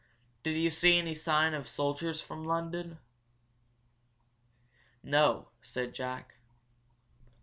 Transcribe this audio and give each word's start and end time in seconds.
"Did 0.41 0.57
you 0.57 0.71
see 0.71 0.97
any 0.97 1.13
sign 1.13 1.53
of 1.53 1.67
soldiers 1.69 2.19
from 2.19 2.43
London?" 2.43 2.97
"No," 5.03 5.49
said 5.61 5.93
Jack. 5.93 6.37